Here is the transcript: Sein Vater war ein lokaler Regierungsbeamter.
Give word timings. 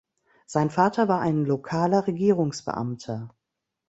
Sein 0.47 0.71
Vater 0.71 1.07
war 1.09 1.19
ein 1.21 1.45
lokaler 1.45 2.07
Regierungsbeamter. 2.07 3.29